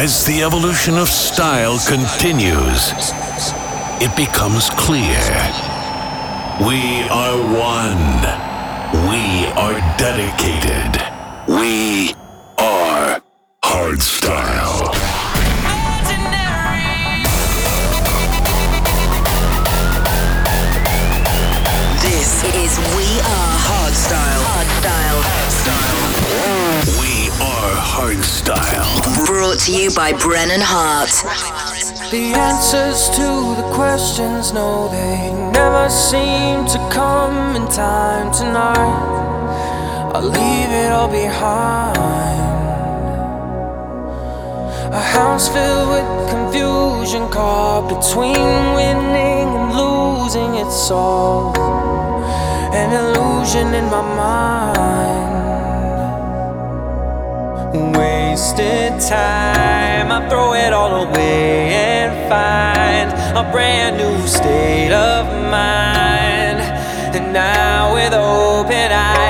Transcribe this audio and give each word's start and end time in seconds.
As 0.00 0.24
the 0.24 0.42
evolution 0.42 0.96
of 0.96 1.10
style 1.10 1.78
continues, 1.86 2.90
it 4.00 4.16
becomes 4.16 4.70
clear. 4.70 5.20
We 6.64 7.04
are 7.10 7.36
one. 7.36 8.24
We 9.10 9.44
are 9.60 9.76
dedicated. 9.98 11.02
We 11.46 12.14
are 12.56 13.20
hardstyle. 13.62 14.94
This 22.00 22.42
is 22.54 22.78
We 22.96 23.20
Are 23.20 23.58
Hardstyle. 23.68 25.39
We 28.00 28.06
are 28.06 28.16
hardstyle. 28.16 29.26
Brought 29.26 29.58
to 29.66 29.72
you 29.72 29.90
by 29.90 30.12
Brennan 30.12 30.60
Heart. 30.62 31.10
The 32.10 32.32
answers 32.32 33.10
to 33.10 33.54
the 33.60 33.70
questions, 33.74 34.52
no, 34.52 34.88
they 34.88 35.30
never 35.52 35.90
seem 35.90 36.64
to 36.66 36.78
come 36.90 37.56
in 37.56 37.68
time 37.68 38.32
tonight. 38.32 40.12
I'll 40.14 40.22
leave 40.22 40.70
it 40.70 40.90
all 40.92 41.08
behind. 41.08 41.98
A 44.94 45.00
house 45.00 45.48
filled 45.48 45.90
with 45.90 46.30
confusion, 46.30 47.28
caught 47.28 47.88
between 47.88 48.74
winning 48.74 49.48
and 49.58 49.76
losing. 49.76 50.54
It's 50.54 50.90
all 50.90 51.54
an 52.72 52.92
illusion 52.92 53.74
in 53.74 53.84
my 53.90 54.02
mind. 54.16 55.29
Wasted 57.72 58.98
time, 58.98 60.10
I 60.10 60.28
throw 60.28 60.54
it 60.54 60.72
all 60.72 61.06
away 61.06 61.70
and 61.72 62.10
find 62.28 63.12
a 63.38 63.48
brand 63.52 63.96
new 63.96 64.26
state 64.26 64.90
of 64.92 65.26
mind. 65.48 66.58
And 67.14 67.32
now, 67.32 67.94
with 67.94 68.12
open 68.12 68.90
eyes, 68.90 69.29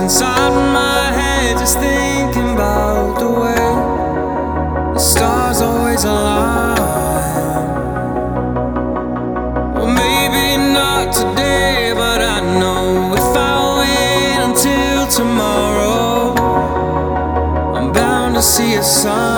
inside 0.00 0.54
my 0.72 1.12
head, 1.12 1.58
just 1.58 1.78
thinking 1.78 2.54
about 2.54 3.18
the 3.18 3.30
way 3.30 4.92
the 4.94 4.98
stars 4.98 5.60
always 5.60 6.04
align. 6.04 6.76
Well, 9.74 9.86
maybe 9.86 10.56
not 10.72 11.12
today, 11.12 11.92
but 11.94 12.20
I 12.20 12.40
know 12.60 13.14
if 13.14 13.36
I 13.36 13.54
wait 13.80 14.38
until 14.48 15.06
tomorrow, 15.06 16.34
I'm 17.76 17.92
bound 17.92 18.34
to 18.36 18.42
see 18.42 18.74
a 18.74 18.82
sign. 18.82 19.31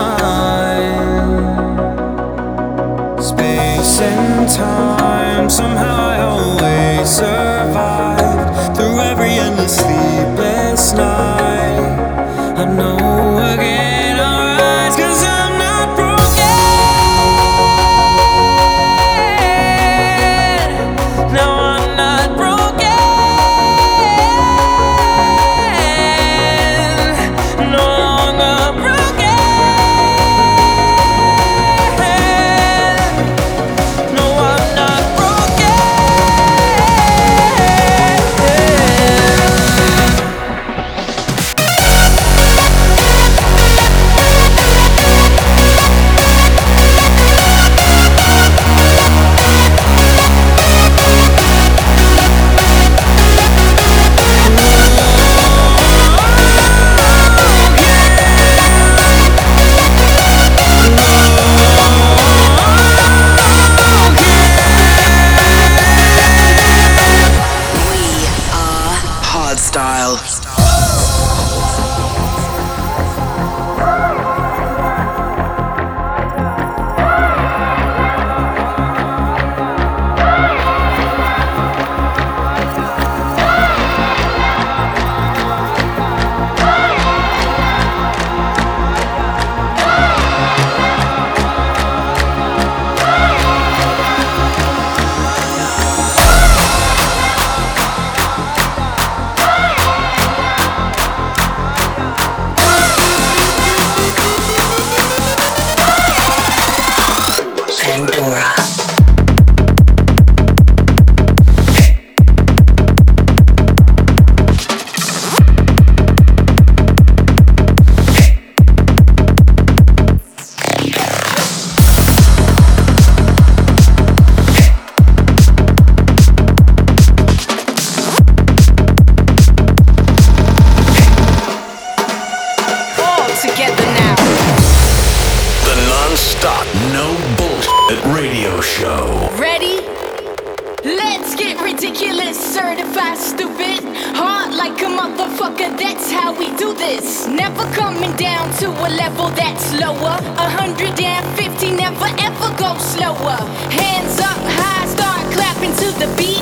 150, 150.72 151.72
never 151.72 152.06
ever 152.24 152.56
go 152.56 152.78
slower. 152.78 153.36
Hands 153.68 154.18
up 154.20 154.38
high, 154.56 154.86
start 154.86 155.30
clapping 155.30 155.74
to 155.76 155.92
the 155.98 156.10
beat. 156.16 156.33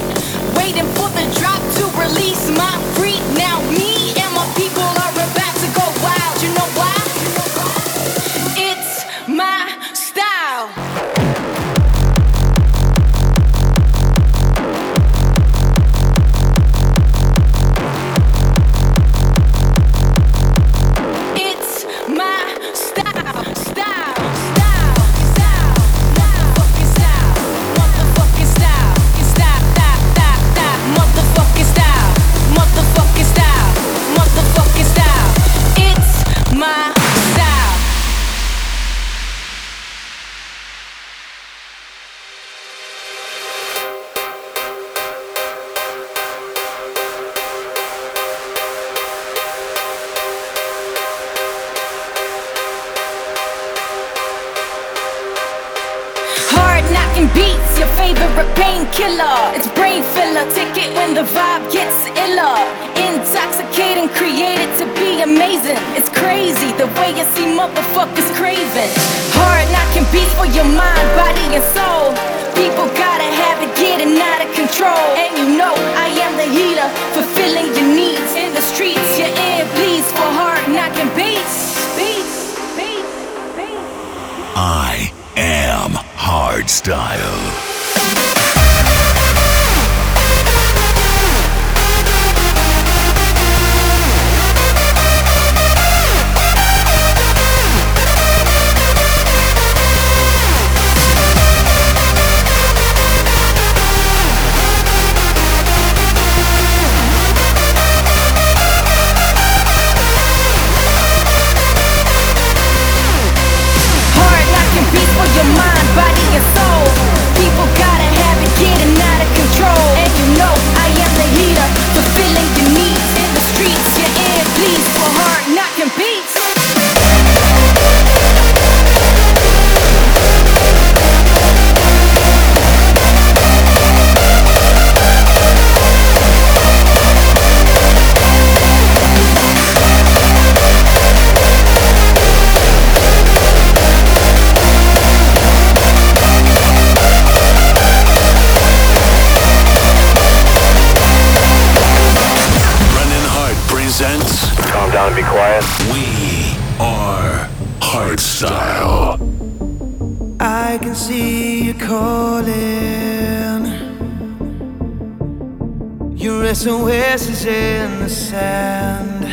Your 166.22 166.54
SOS 166.54 167.28
is 167.28 167.44
in 167.46 167.98
the 167.98 168.08
sand. 168.08 169.24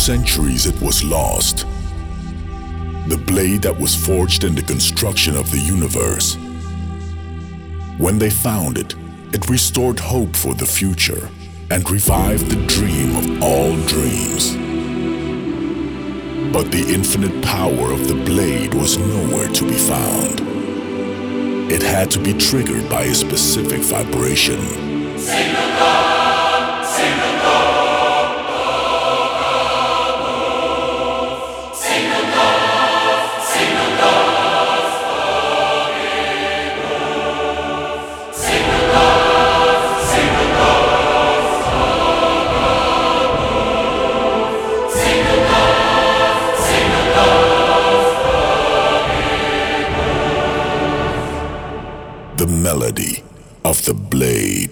centuries 0.08 0.64
it 0.64 0.80
was 0.80 1.04
lost. 1.04 1.66
The 3.08 3.22
blade 3.26 3.60
that 3.60 3.78
was 3.78 3.94
forged 3.94 4.42
in 4.42 4.54
the 4.54 4.62
construction 4.62 5.36
of 5.36 5.50
the 5.50 5.58
universe. 5.58 6.38
When 7.98 8.18
they 8.18 8.30
found 8.30 8.78
it, 8.78 8.94
it 9.34 9.50
restored 9.50 10.00
hope 10.00 10.34
for 10.34 10.54
the 10.54 10.64
future 10.64 11.28
and 11.70 11.90
revived 11.90 12.50
the 12.50 12.64
dream 12.66 13.16
of 13.16 13.42
all 13.42 13.76
dreams. 13.86 14.54
But 16.54 16.72
the 16.72 16.86
infinite 16.88 17.44
power 17.44 17.92
of 17.92 18.08
the 18.08 18.18
blade 18.30 18.72
was 18.72 18.96
nowhere 18.96 19.48
to 19.48 19.64
be 19.66 19.76
found. 19.76 20.40
It 21.70 21.82
had 21.82 22.10
to 22.12 22.18
be 22.18 22.32
triggered 22.32 22.88
by 22.88 23.02
a 23.02 23.14
specific 23.14 23.82
vibration. 23.82 24.62
Singapore! 25.18 26.82
Singapore! 26.96 27.77
The 53.88 53.95
blade. 53.95 54.67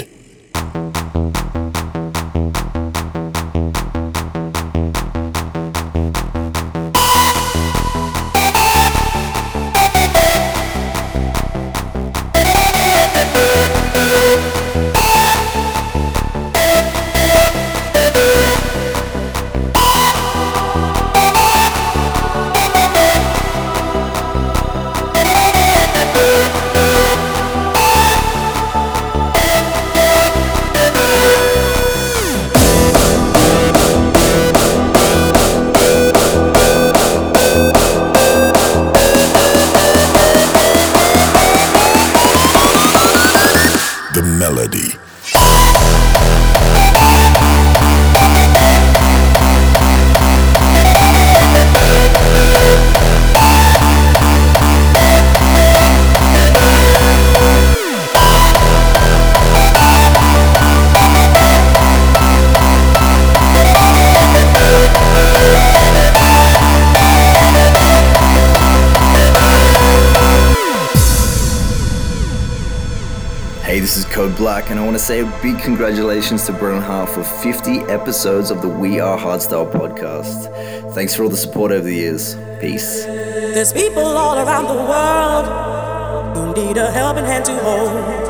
Say 75.07 75.21
a 75.21 75.41
big 75.41 75.61
congratulations 75.61 76.47
to 76.47 76.53
Brennan 76.53 76.83
Heart 76.83 77.11
for 77.11 77.23
50 77.23 77.83
episodes 77.83 78.51
of 78.51 78.61
the 78.61 78.69
We 78.69 78.99
Are 78.99 79.17
Hardstyle 79.17 79.71
podcast. 79.71 80.53
Thanks 80.95 81.15
for 81.15 81.23
all 81.23 81.29
the 81.29 81.37
support 81.37 81.71
over 81.71 81.85
the 81.85 81.95
years. 81.95 82.35
Peace. 82.61 83.05
There's 83.05 83.73
people 83.73 84.03
all 84.03 84.37
around 84.37 84.67
the 84.67 84.75
world 84.75 86.57
who 86.57 86.61
need 86.61 86.77
a 86.77 86.91
helping 86.91 87.25
hand 87.25 87.45
to 87.45 87.57
hold. 87.59 88.27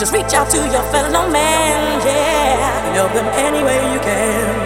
Just 0.00 0.12
reach 0.12 0.34
out 0.34 0.50
to 0.50 0.56
your 0.56 0.82
fellow 0.90 1.30
man, 1.30 2.04
yeah, 2.04 2.86
and 2.86 2.96
help 2.96 3.12
them 3.12 3.26
any 3.26 3.62
way 3.62 3.94
you 3.94 4.00
can. 4.00 4.65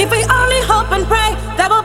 If 0.00 0.10
we 0.10 0.24
only 0.32 0.60
hope 0.62 0.90
and 0.92 1.06
pray, 1.06 1.36
there 1.58 1.68
will 1.68 1.79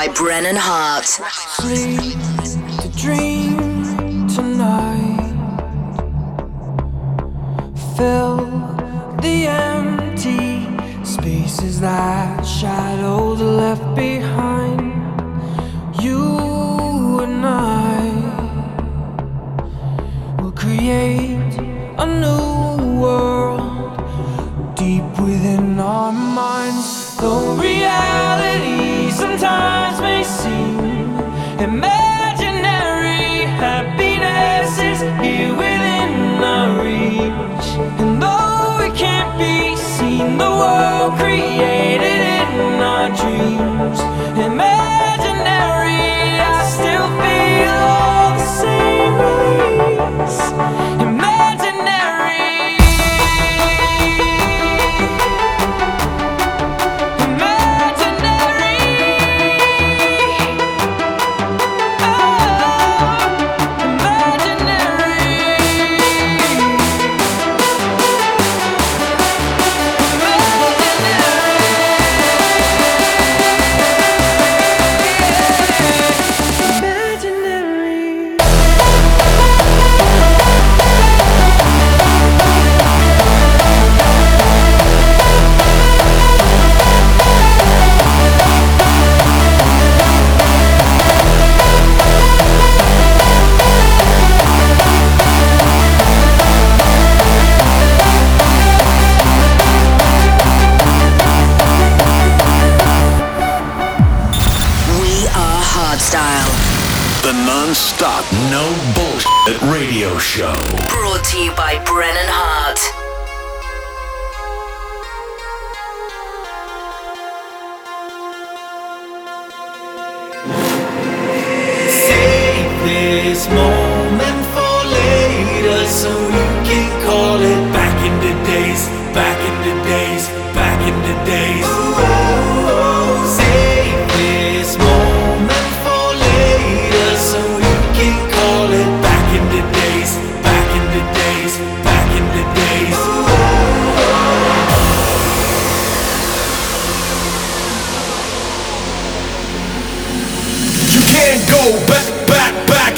by 0.00 0.08
Brennan 0.14 0.56
Heart. 0.56 1.99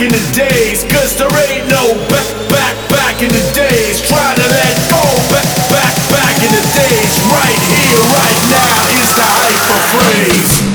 in 0.03 0.11
the 0.11 0.33
days, 0.35 0.83
cause 0.91 1.17
there 1.17 1.31
ain't 1.47 1.69
no 1.71 1.95
back, 2.11 2.27
back, 2.51 2.75
back 2.91 3.23
in 3.23 3.29
the 3.31 3.45
days. 3.55 4.03
Try 4.03 4.35
to 4.35 4.47
let 4.51 4.75
go, 4.91 5.03
back, 5.31 5.47
back, 5.71 5.95
back 6.11 6.37
in 6.43 6.51
the 6.51 6.65
days. 6.75 7.15
Right 7.31 7.63
here, 7.71 8.03
right 8.11 8.43
now 8.51 8.79
is 8.99 9.11
the 9.15 9.23
hyper 9.23 9.83
phrase. 9.95 10.72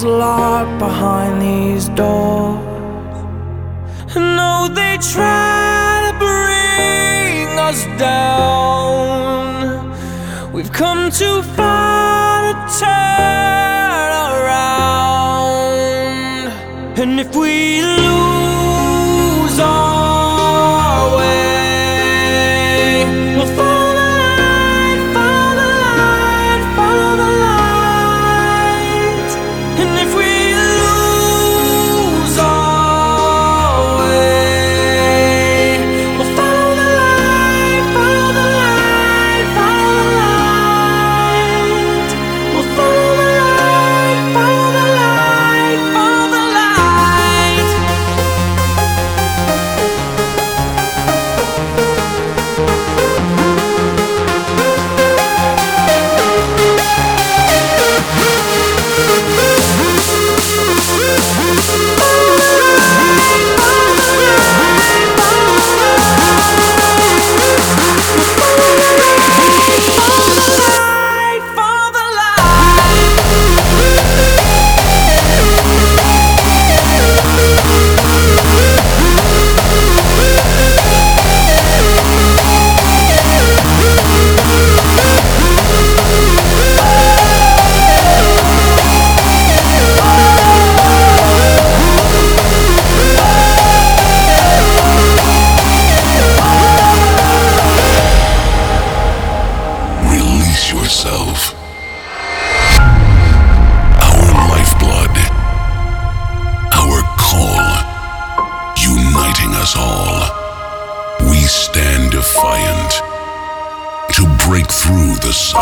as 0.00 0.04
long. 0.06 0.39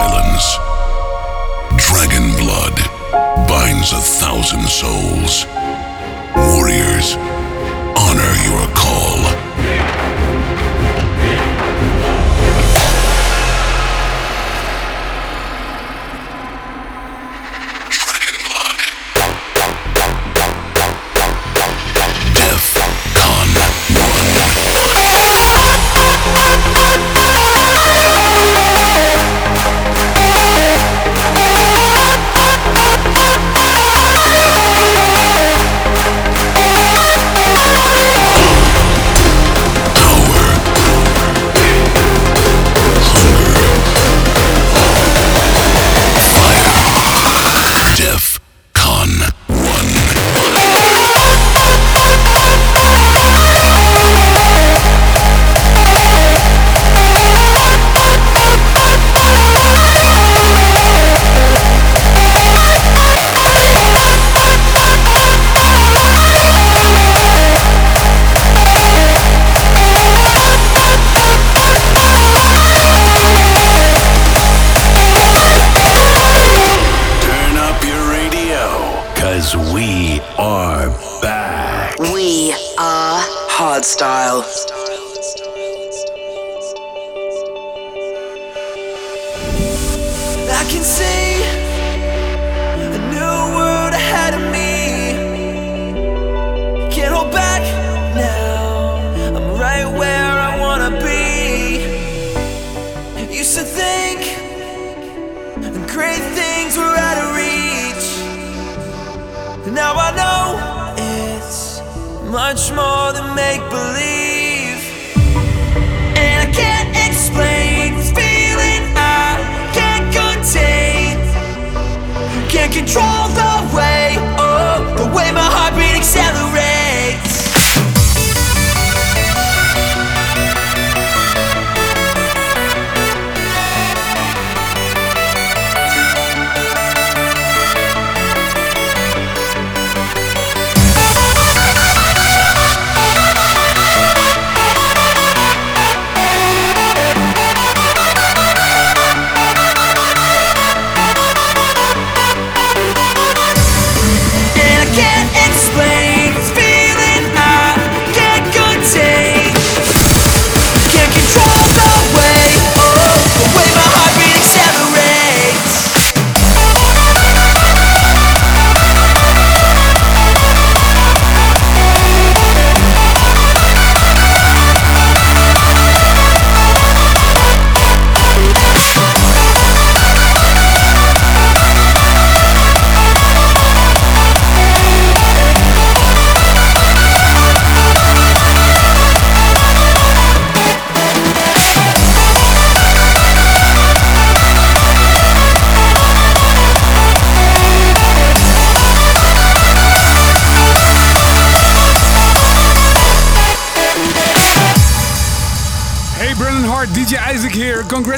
islands. 0.08 0.58
Dragon 1.76 2.30
blood 2.42 2.76
binds 3.48 3.92
a 3.92 4.00
thousand 4.00 4.66
souls. 4.68 5.46
Warriors, 6.36 7.16
honor 7.96 8.34
your 8.48 8.66
call. 8.74 9.17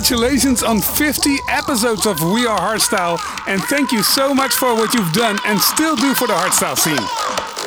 congratulations 0.01 0.63
on 0.63 0.81
50 0.81 1.37
episodes 1.49 2.07
of 2.07 2.23
We 2.23 2.47
Are 2.47 2.59
Hardstyle. 2.59 3.21
And 3.47 3.63
thank 3.65 3.93
you 3.93 4.03
so 4.03 4.33
much 4.33 4.55
for 4.55 4.75
what 4.75 4.95
you've 4.95 5.13
done 5.13 5.39
and 5.45 5.61
still 5.61 5.95
do 5.95 6.15
for 6.15 6.27
the 6.27 6.33
hardstyle 6.33 6.79
scene. 6.79 7.60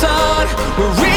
sun. 0.00 0.46
We're 0.78 1.09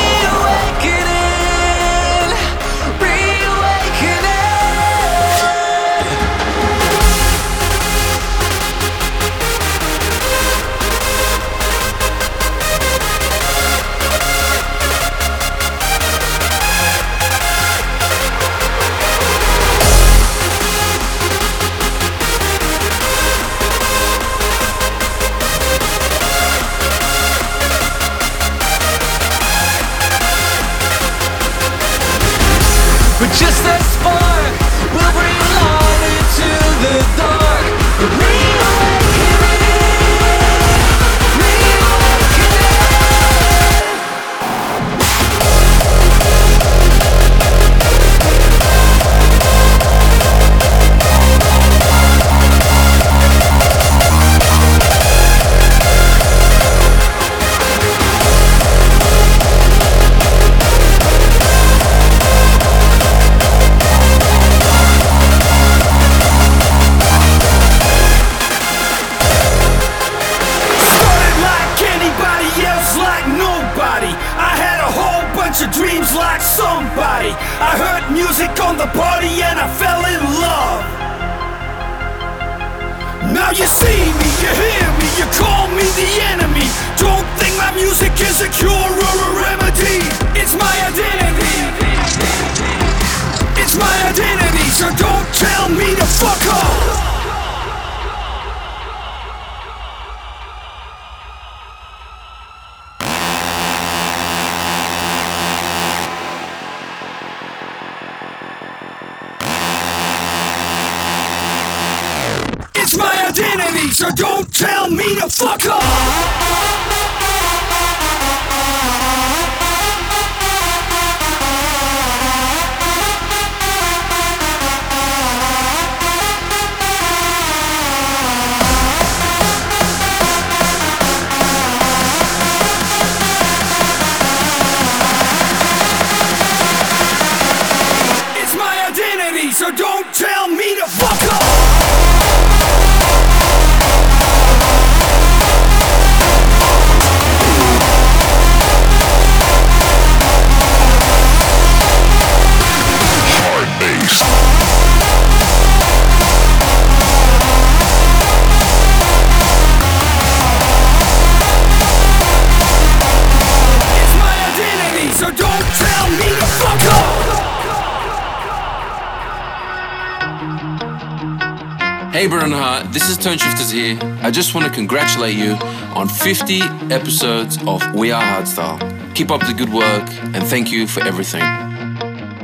Hey 172.24 172.30
Bernhard, 172.30 172.94
this 172.94 173.10
is 173.10 173.18
Toneshifterz 173.18 173.74
here. 173.74 174.00
I 174.22 174.32
just 174.32 174.56
want 174.56 174.66
to 174.66 174.72
congratulate 174.72 175.36
you 175.36 175.56
on 175.94 176.08
50 176.08 176.62
episodes 176.90 177.58
of 177.68 177.84
We 177.94 178.14
Are 178.14 178.24
Hardstyle. 178.24 178.80
Keep 179.14 179.30
up 179.30 179.46
the 179.46 179.54
good 179.54 179.68
work 179.68 180.08
and 180.34 180.42
thank 180.42 180.72
you 180.72 180.88
for 180.88 181.02
everything. 181.02 181.44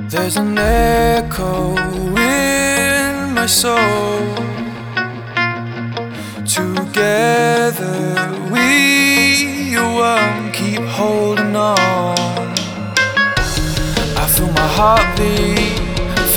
There's 0.09 0.35
an 0.35 0.57
echo 0.57 1.77
in 1.77 3.33
my 3.33 3.45
soul. 3.45 4.35
Together 6.45 7.87
we 8.51 9.77
are 9.77 9.95
one, 9.95 10.51
keep 10.51 10.81
holding 10.81 11.55
on. 11.55 12.17
I 14.17 14.27
feel 14.35 14.51
my 14.51 14.67
heart 14.67 15.17
beat 15.17 15.88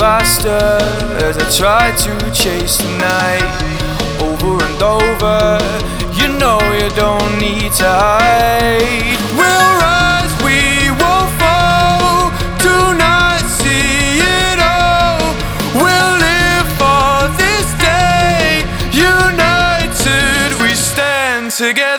faster 0.03 0.83
as 1.25 1.39
I 1.39 1.47
try 1.57 1.85
to 2.05 2.13
chase 2.33 2.77
the 2.79 2.91
night. 2.99 3.51
Over 4.19 4.59
and 4.69 4.83
over, 4.83 5.63
you 6.19 6.27
know 6.43 6.59
you 6.75 6.91
don't 7.05 7.39
need 7.39 7.71
to 7.79 7.87
hide. 7.87 9.21
We'll 9.39 9.71
rise, 9.87 10.35
we 10.43 10.91
will 10.99 11.29
fall. 11.39 12.35
Do 12.59 12.79
not 12.99 13.43
see 13.47 14.19
it 14.19 14.59
all. 14.59 15.23
We'll 15.79 16.15
live 16.29 16.69
for 16.83 17.31
this 17.39 17.67
day. 17.79 18.67
United, 18.91 20.51
we 20.61 20.75
stand 20.75 21.53
together. 21.53 21.92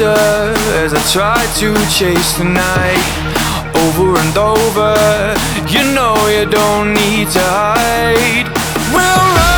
As 0.00 0.94
I 0.94 1.02
try 1.12 1.44
to 1.58 1.74
chase 1.90 2.36
the 2.38 2.44
night. 2.44 3.02
Over 3.74 4.16
and 4.18 4.36
over, 4.36 4.94
you 5.66 5.82
know 5.92 6.14
you 6.28 6.46
don't 6.46 6.94
need 6.94 7.28
to 7.30 7.42
hide. 7.42 8.46
We'll 8.94 9.24
rise, 9.34 9.57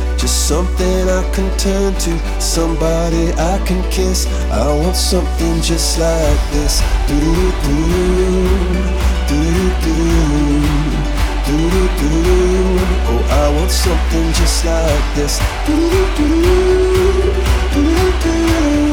Just 0.21 0.47
something 0.47 1.09
I 1.09 1.23
can 1.33 1.49
turn 1.57 1.95
to, 1.95 2.11
somebody 2.39 3.33
I 3.33 3.57
can 3.65 3.81
kiss. 3.89 4.27
I 4.51 4.71
want 4.71 4.95
something 4.95 5.61
just 5.63 5.97
like 5.97 6.51
this. 6.51 6.79
Do-do-do, 7.07 7.81
do-do-do, 9.27 9.95
do-do-do. 11.47 12.11
Oh, 13.09 13.23
I 13.31 13.49
want 13.57 13.71
something 13.71 14.31
just 14.33 14.63
like 14.63 15.15
this. 15.15 15.39
Do-do-do, 15.65 16.27
do-do-do. 17.73 18.35
Oh, 18.83 18.90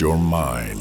your 0.00 0.18
mind 0.18 0.73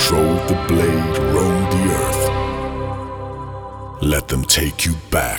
controlled 0.00 0.48
the 0.48 0.54
blade 0.66 1.18
roam 1.34 1.62
the 1.74 1.82
earth. 2.00 2.24
Let 4.02 4.28
them 4.28 4.44
take 4.44 4.86
you 4.86 4.94
back 5.10 5.29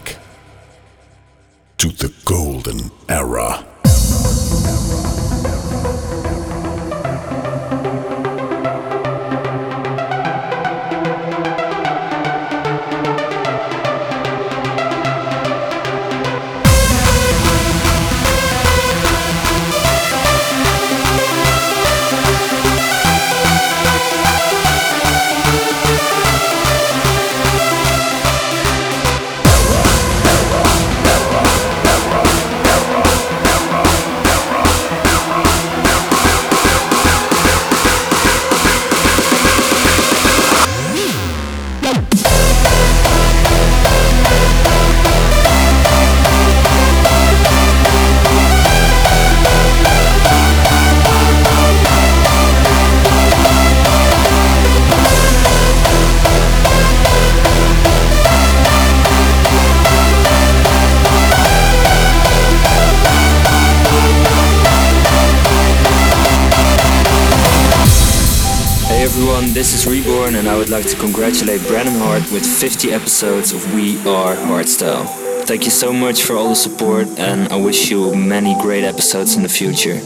50 72.61 72.93
episodes 72.93 73.53
of 73.53 73.73
We 73.73 73.97
Are 74.07 74.35
Hardstyle. 74.35 75.07
Thank 75.47 75.65
you 75.65 75.71
so 75.71 75.91
much 75.91 76.21
for 76.21 76.35
all 76.35 76.49
the 76.49 76.55
support, 76.55 77.07
and 77.17 77.51
I 77.51 77.55
wish 77.55 77.89
you 77.89 78.13
many 78.13 78.53
great 78.61 78.83
episodes 78.83 79.35
in 79.35 79.41
the 79.41 79.49
future. 79.49 79.99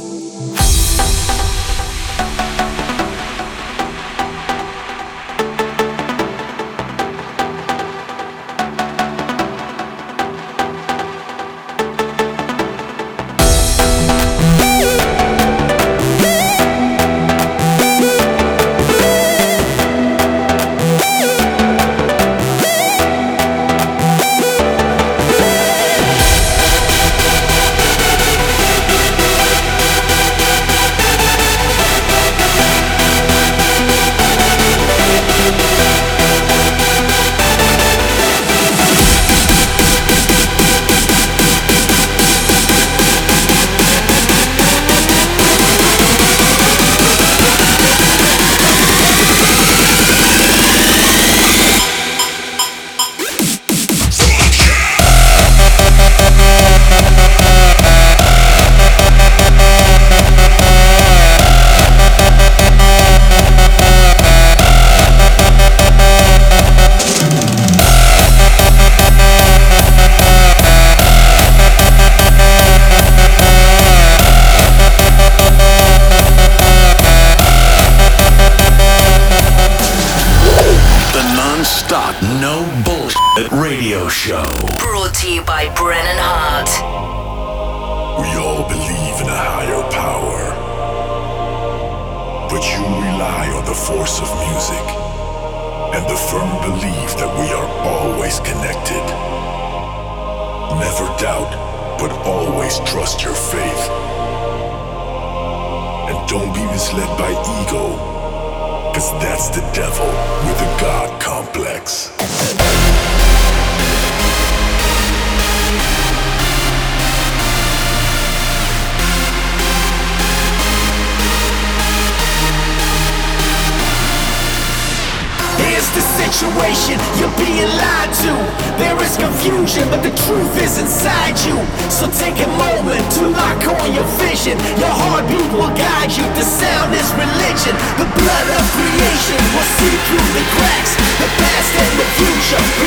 Complex. 142.55 142.84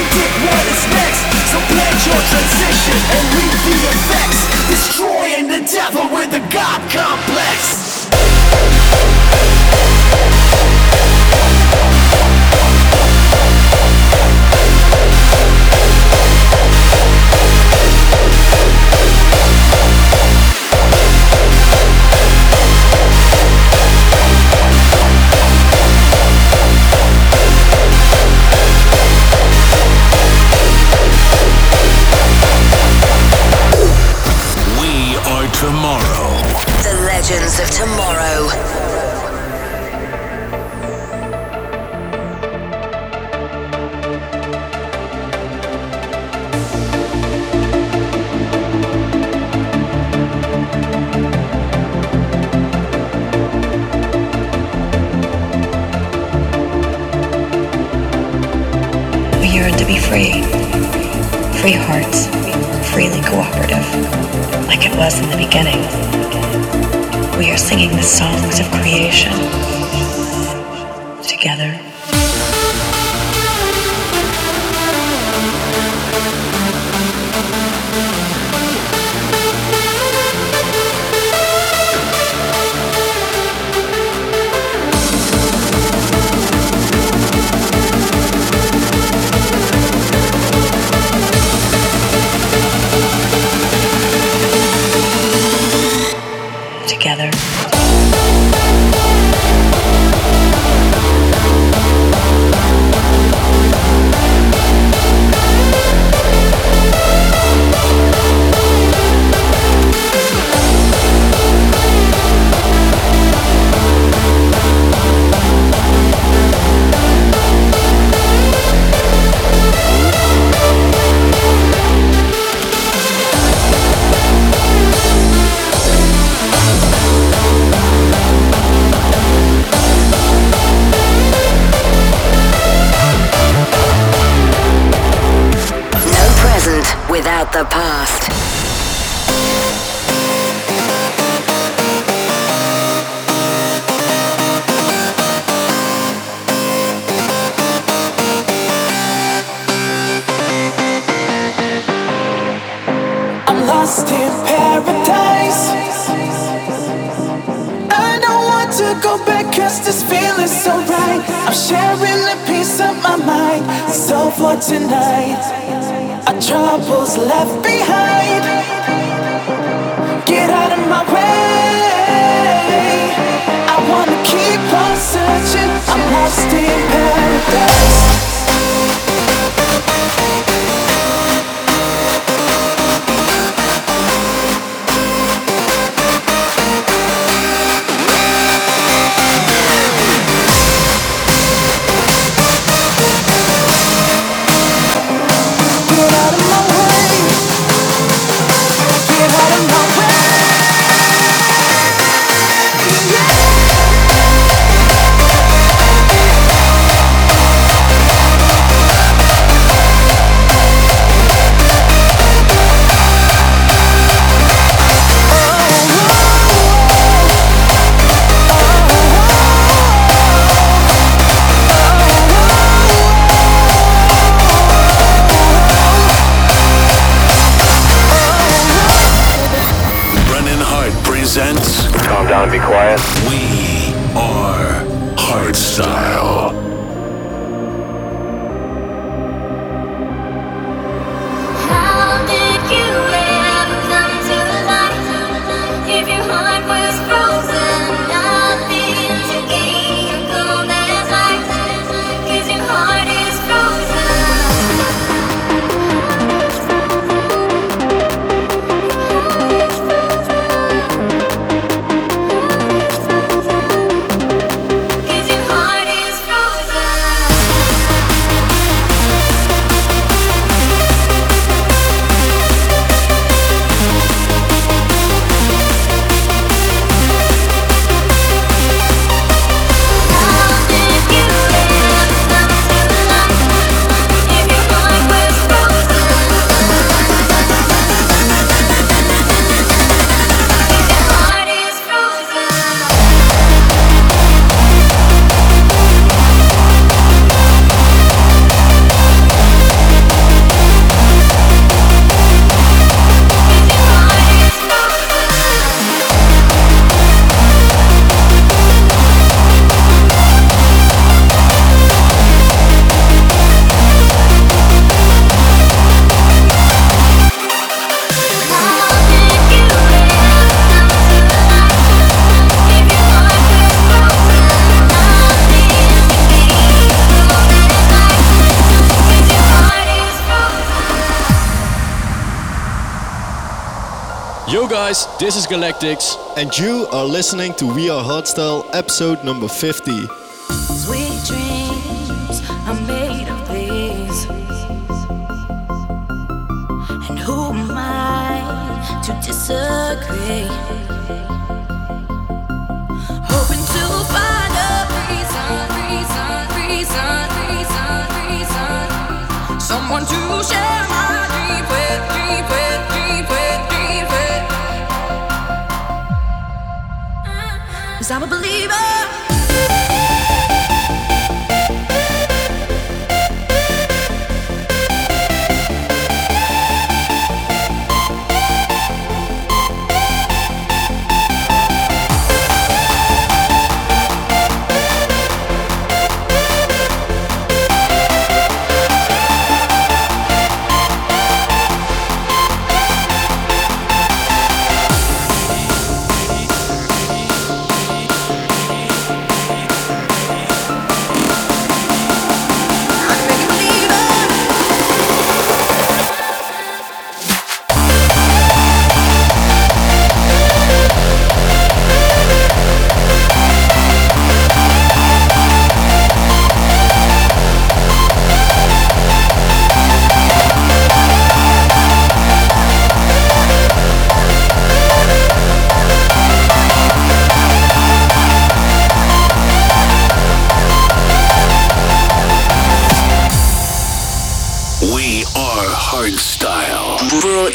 This 335.29 335.37
is 335.37 335.47
Galactixx, 335.47 336.39
and 336.39 336.57
you 336.57 336.87
are 336.91 337.05
listening 337.05 337.53
to 337.57 337.67
We 337.67 337.91
Are 337.91 338.03
Hardstyle 338.03 338.67
episode 338.73 339.23
number 339.25 339.47
50. 339.47 340.18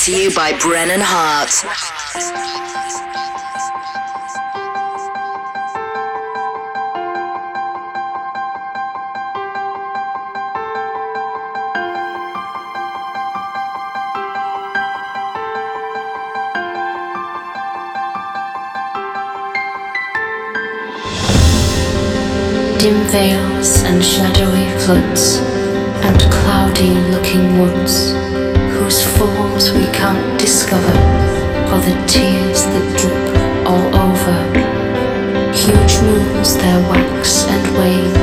To 0.03 0.11
you 0.11 0.35
by 0.35 0.51
Brennan 0.59 0.99
Heart. 1.01 1.63
Dim 22.77 23.07
veils 23.07 23.83
and 23.83 24.03
shadowy 24.03 24.67
floods, 24.81 25.37
and 26.03 26.19
cloudy 26.29 26.89
looking 27.09 27.57
woods, 27.57 28.22
whose 28.93 29.17
forms 29.17 29.71
we 29.71 29.85
can't 29.87 30.39
discover, 30.39 30.93
for 31.67 31.79
the 31.79 31.95
tears 32.05 32.63
that 32.65 32.87
drip 32.99 33.67
all 33.67 33.89
over. 34.07 34.37
Huge 35.51 35.95
moons 36.03 36.55
their 36.57 36.79
wax 36.89 37.45
and 37.45 37.77
wane, 37.77 38.22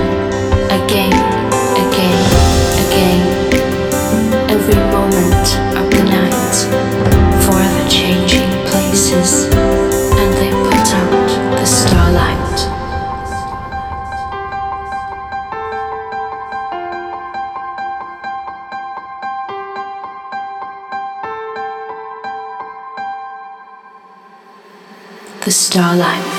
starlight. 25.71 26.30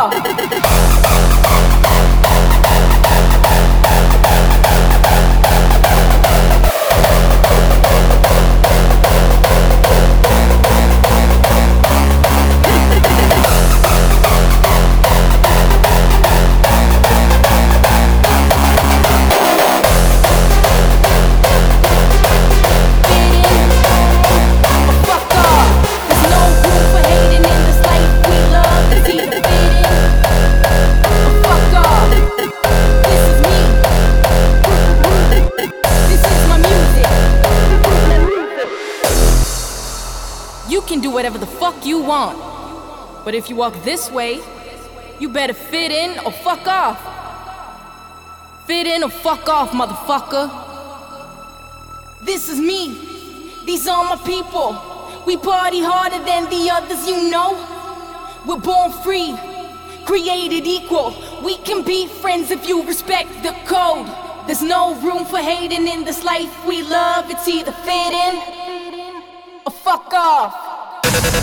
Fuck 0.00 0.69
fuck 41.80 41.86
you 41.86 42.02
want. 42.02 42.38
But 43.24 43.34
if 43.34 43.48
you 43.48 43.56
walk 43.56 43.74
this 43.84 44.10
way, 44.10 44.40
you 45.18 45.28
better 45.28 45.54
fit 45.54 45.90
in 45.90 46.18
or 46.24 46.32
fuck 46.32 46.66
off. 46.66 46.98
Fit 48.66 48.86
in 48.86 49.02
or 49.02 49.10
fuck 49.10 49.48
off, 49.48 49.70
motherfucker. 49.70 50.48
This 52.24 52.48
is 52.50 52.58
me. 52.58 52.98
These 53.64 53.86
are 53.88 54.04
my 54.04 54.16
people. 54.26 54.76
We 55.26 55.36
party 55.36 55.80
harder 55.80 56.22
than 56.24 56.50
the 56.50 56.70
others, 56.70 57.06
you 57.06 57.30
know. 57.30 57.56
We're 58.46 58.60
born 58.60 58.92
free, 59.02 59.34
created 60.04 60.66
equal. 60.66 61.14
We 61.42 61.56
can 61.58 61.84
be 61.84 62.08
friends 62.08 62.50
if 62.50 62.68
you 62.68 62.82
respect 62.86 63.42
the 63.42 63.52
code. 63.64 64.06
There's 64.46 64.62
no 64.62 65.00
room 65.00 65.24
for 65.24 65.38
hating 65.38 65.86
in 65.86 66.04
this 66.04 66.24
life 66.24 66.66
we 66.66 66.82
love. 66.82 67.30
It's 67.30 67.48
either 67.48 67.72
fit 67.72 68.12
in 68.12 69.22
or 69.66 69.72
fuck 69.72 70.12
off. 70.12 70.69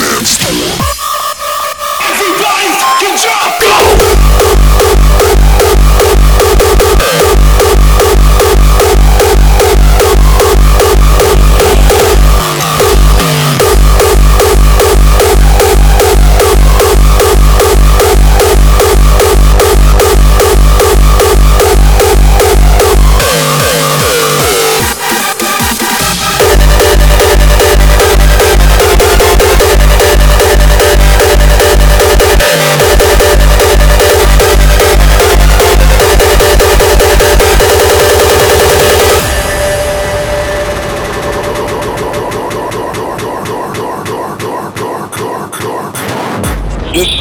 off. 0.00 0.80
Everybody 2.02 2.68
fucking 2.80 3.16
jump! 3.16 3.60
Go! 3.60 4.13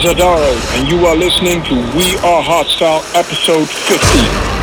This 0.03 0.11
is 0.11 0.17
Adaro, 0.17 0.77
and 0.77 0.89
you 0.89 1.05
are 1.05 1.15
listening 1.15 1.63
to 1.63 1.75
We 1.95 2.17
Are 2.17 2.43
Hardstyle, 2.43 3.01
episode 3.15 3.69
50. 3.69 4.62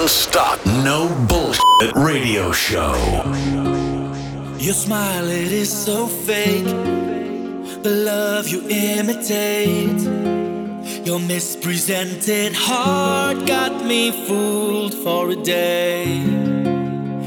Non-stop, 0.00 0.58
no 0.82 1.08
bullshit 1.28 1.94
radio 1.94 2.52
show. 2.52 2.94
Your 4.58 4.72
smile, 4.72 5.28
it 5.28 5.52
is 5.52 5.70
so 5.70 6.06
fake. 6.06 6.64
The 7.82 7.90
love 7.90 8.48
you 8.48 8.66
imitate. 8.68 10.00
Your 11.06 11.20
mispresented 11.20 12.54
heart 12.54 13.46
got 13.46 13.84
me 13.84 14.10
fooled 14.26 14.94
for 14.94 15.28
a 15.30 15.36
day. 15.36 16.16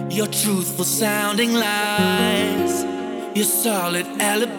Your 0.09 0.27
truthful 0.27 0.85
sounding 0.85 1.53
lies. 1.53 2.83
Your 3.35 3.45
solid 3.45 4.07
alibis. 4.19 4.57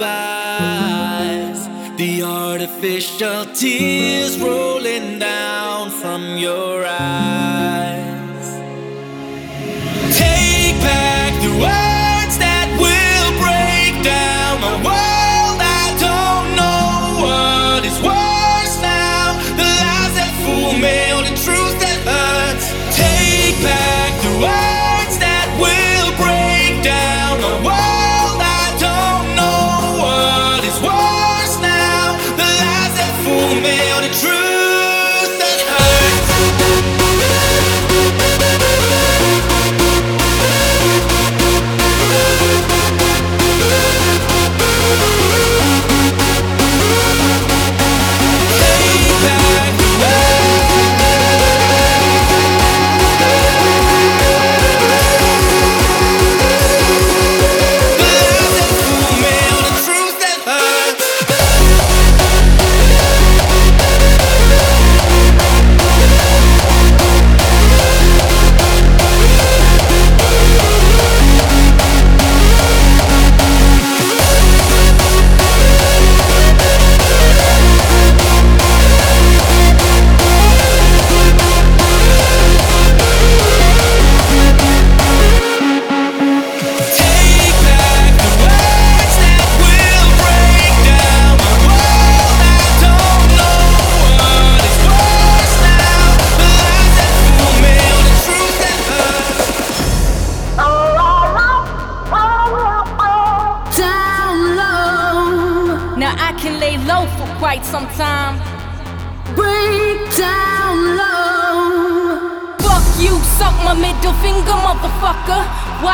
The 1.99 2.23
artificial 2.23 3.47
tears 3.47 4.39
rolling 4.39 5.19
down 5.19 5.91
from 5.91 6.37
your 6.37 6.85
eyes. 6.87 8.04
Back 10.85 11.43
the 11.43 11.51
words 11.63 11.84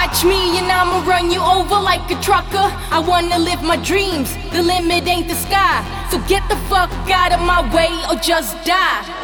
Watch 0.02 0.24
me 0.24 0.56
and 0.56 0.72
I'ma 0.72 1.04
run 1.06 1.30
you 1.30 1.42
over 1.42 1.78
like 1.78 2.10
a 2.10 2.18
trucker. 2.22 2.68
I 2.90 3.04
wanna 3.06 3.38
live 3.38 3.62
my 3.62 3.76
dreams, 3.76 4.34
the 4.50 4.62
limit 4.62 5.06
ain't 5.06 5.28
the 5.28 5.34
sky. 5.34 5.84
So 6.10 6.18
get 6.26 6.42
the 6.48 6.56
fuck 6.70 6.90
out 7.10 7.32
of 7.32 7.40
my 7.40 7.60
way 7.74 7.92
or 8.08 8.16
just 8.16 8.56
die. 8.64 9.20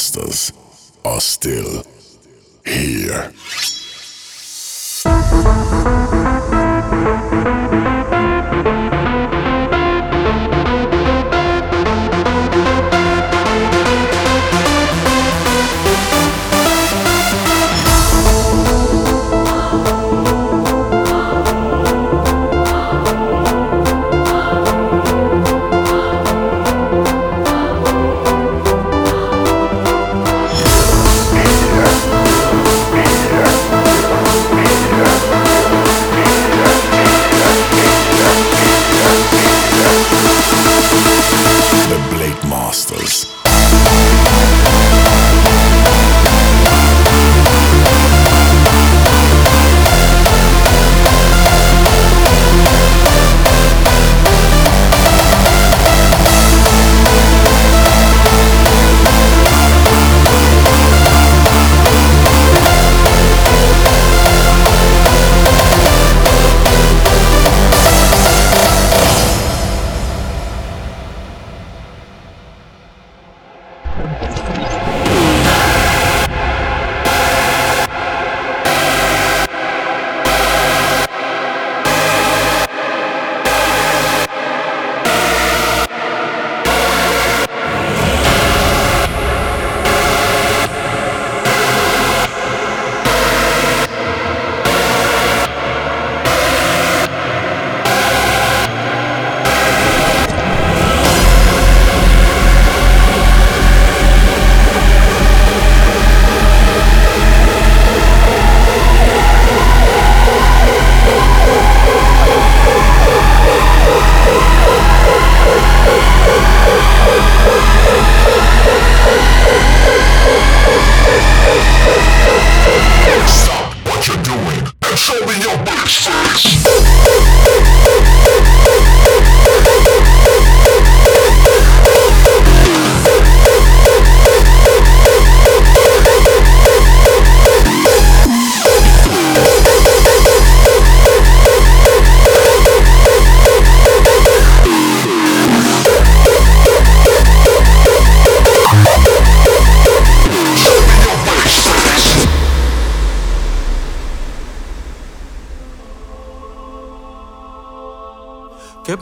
masters 0.00 0.50
are 1.04 1.20
still 1.20 1.84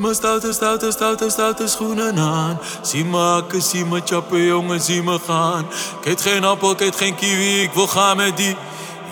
mijn 0.08 0.20
stoute, 0.20 0.52
stoute, 0.52 0.90
stoute, 0.90 1.30
stoute 1.30 1.66
schoenen 1.66 2.18
aan. 2.18 2.58
Zie 2.82 3.04
me 3.04 3.16
hakken, 3.16 3.62
zie 3.62 3.84
me 3.84 4.00
chappen, 4.04 4.42
jongen, 4.42 4.80
zie 4.80 5.02
me 5.02 5.18
gaan. 5.26 5.66
Ik 6.02 6.20
geen 6.20 6.44
appel, 6.44 6.70
ik 6.70 6.94
geen 6.94 7.14
kiwi, 7.14 7.62
ik 7.62 7.72
wil 7.72 7.86
gaan 7.86 8.16
met 8.16 8.36
die. 8.36 8.56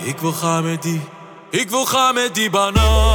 Ik 0.03 0.19
wil 0.19 0.33
gaan 0.33 0.65
met 0.65 0.83
die. 0.83 1.01
Ik 1.51 1.71
wil 1.71 1.87
gaan 1.87 2.15
met 2.15 2.35
die 2.35 2.51
banaan. 2.51 3.06